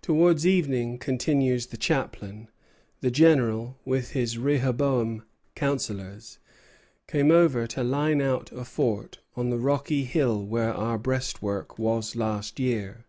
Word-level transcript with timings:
"Towards 0.00 0.46
evening," 0.46 0.96
continues 0.96 1.66
the 1.66 1.76
chaplain, 1.76 2.48
"the 3.02 3.10
General, 3.10 3.78
with 3.84 4.12
his 4.12 4.38
Rehoboam 4.38 5.26
counsellors, 5.54 6.38
came 7.06 7.30
over 7.30 7.66
to 7.66 7.82
line 7.84 8.22
out 8.22 8.50
a 8.50 8.64
fort 8.64 9.18
on 9.36 9.50
the 9.50 9.58
rocky 9.58 10.04
hill 10.04 10.42
where 10.46 10.72
our 10.72 10.96
breastwork 10.96 11.78
was 11.78 12.16
last 12.16 12.58
year. 12.58 13.04